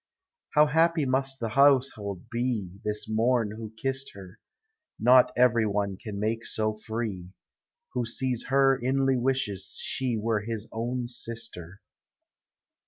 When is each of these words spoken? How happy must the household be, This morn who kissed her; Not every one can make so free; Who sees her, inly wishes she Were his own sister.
How 0.55 0.65
happy 0.65 1.05
must 1.05 1.39
the 1.39 1.49
household 1.49 2.27
be, 2.31 2.79
This 2.83 3.07
morn 3.07 3.51
who 3.51 3.71
kissed 3.77 4.13
her; 4.15 4.39
Not 4.99 5.31
every 5.37 5.67
one 5.67 5.95
can 5.95 6.19
make 6.19 6.43
so 6.43 6.73
free; 6.73 7.27
Who 7.93 8.03
sees 8.07 8.45
her, 8.47 8.75
inly 8.81 9.15
wishes 9.17 9.77
she 9.79 10.17
Were 10.17 10.41
his 10.41 10.67
own 10.71 11.07
sister. 11.07 11.81